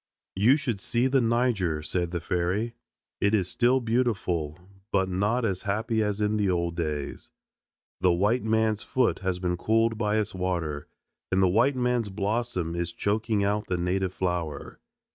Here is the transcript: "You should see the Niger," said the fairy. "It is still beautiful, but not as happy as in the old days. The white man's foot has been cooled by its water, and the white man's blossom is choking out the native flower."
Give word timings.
"You 0.35 0.57
should 0.57 0.81
see 0.81 1.05
the 1.05 1.21
Niger," 1.21 1.83
said 1.83 2.09
the 2.09 2.19
fairy. 2.19 2.73
"It 3.19 3.35
is 3.35 3.47
still 3.49 3.79
beautiful, 3.79 4.57
but 4.91 5.07
not 5.09 5.45
as 5.45 5.61
happy 5.61 6.01
as 6.01 6.19
in 6.19 6.37
the 6.37 6.49
old 6.49 6.75
days. 6.75 7.29
The 7.99 8.11
white 8.11 8.41
man's 8.43 8.81
foot 8.81 9.19
has 9.19 9.37
been 9.37 9.57
cooled 9.57 9.99
by 9.99 10.17
its 10.17 10.33
water, 10.33 10.87
and 11.31 11.43
the 11.43 11.47
white 11.47 11.75
man's 11.75 12.09
blossom 12.09 12.73
is 12.75 12.91
choking 12.91 13.43
out 13.43 13.67
the 13.67 13.77
native 13.77 14.11
flower." 14.15 14.79